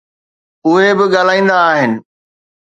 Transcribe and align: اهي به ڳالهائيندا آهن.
اهي 0.67 0.89
به 0.97 1.05
ڳالهائيندا 1.13 1.55
آهن. 1.71 1.91